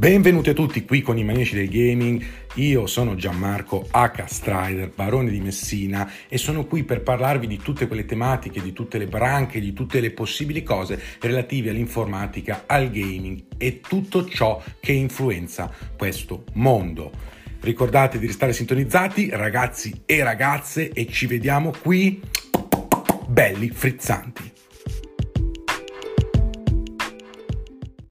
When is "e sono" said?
6.26-6.64